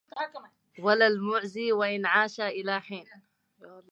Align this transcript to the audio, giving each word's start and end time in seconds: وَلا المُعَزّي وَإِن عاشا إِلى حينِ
وَلا 0.79 1.07
المُعَزّي 1.07 1.71
وَإِن 1.71 2.05
عاشا 2.05 2.47
إِلى 2.47 2.81
حينِ 2.81 3.05